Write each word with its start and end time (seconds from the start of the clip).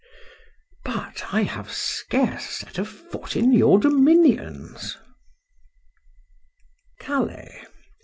—But 0.83 1.25
I 1.31 1.43
have 1.43 1.71
scarce 1.71 2.45
set 2.45 2.79
a 2.79 2.85
foot 2.85 3.35
in 3.35 3.53
your 3.53 3.77
dominions.— 3.77 4.97
CALAIS. 6.99 7.67